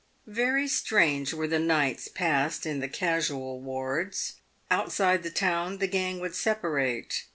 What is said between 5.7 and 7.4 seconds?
the gang would separate.